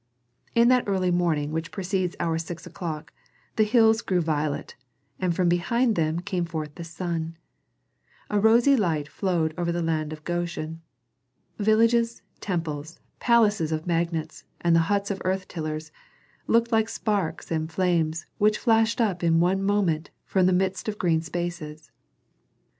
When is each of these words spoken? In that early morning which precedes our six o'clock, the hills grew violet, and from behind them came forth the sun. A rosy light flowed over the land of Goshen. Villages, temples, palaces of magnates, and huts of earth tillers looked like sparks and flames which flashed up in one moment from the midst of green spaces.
In 0.55 0.67
that 0.69 0.85
early 0.87 1.11
morning 1.11 1.51
which 1.51 1.71
precedes 1.71 2.15
our 2.19 2.39
six 2.39 2.65
o'clock, 2.65 3.13
the 3.55 3.63
hills 3.63 4.01
grew 4.01 4.19
violet, 4.19 4.75
and 5.19 5.35
from 5.35 5.47
behind 5.47 5.95
them 5.95 6.21
came 6.21 6.43
forth 6.43 6.73
the 6.73 6.83
sun. 6.83 7.37
A 8.27 8.39
rosy 8.39 8.75
light 8.75 9.07
flowed 9.07 9.53
over 9.59 9.71
the 9.71 9.83
land 9.83 10.11
of 10.11 10.23
Goshen. 10.23 10.81
Villages, 11.59 12.23
temples, 12.39 12.99
palaces 13.19 13.71
of 13.71 13.85
magnates, 13.85 14.43
and 14.59 14.75
huts 14.75 15.11
of 15.11 15.21
earth 15.23 15.47
tillers 15.47 15.91
looked 16.47 16.71
like 16.71 16.89
sparks 16.89 17.51
and 17.51 17.71
flames 17.71 18.25
which 18.39 18.57
flashed 18.57 18.99
up 18.99 19.23
in 19.23 19.39
one 19.39 19.61
moment 19.61 20.09
from 20.25 20.47
the 20.47 20.51
midst 20.57 20.87
of 20.87 20.97
green 20.97 21.21
spaces. 21.21 21.91